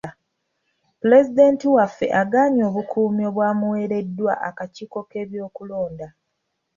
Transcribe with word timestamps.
Pulezidenti 0.99 1.65
waffe 1.75 2.07
agaanye 2.21 2.61
obukuumi 2.69 3.21
obwamuweereddwa 3.29 4.33
akakiiko 4.49 4.99
k'ebyokulonda. 5.09 6.07